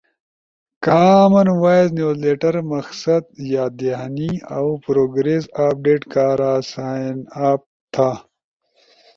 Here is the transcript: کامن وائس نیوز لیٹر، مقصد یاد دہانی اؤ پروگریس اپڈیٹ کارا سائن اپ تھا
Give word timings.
کامن 0.85 1.47
وائس 1.61 1.87
نیوز 1.95 2.15
لیٹر، 2.25 2.55
مقصد 2.73 3.23
یاد 3.51 3.71
دہانی 3.79 4.29
اؤ 4.55 4.69
پروگریس 4.85 5.43
اپڈیٹ 5.65 6.01
کارا 6.13 6.53
سائن 6.71 7.17
اپ 7.49 7.61
تھا 7.93 8.11